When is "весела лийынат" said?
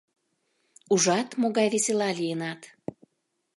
1.73-2.61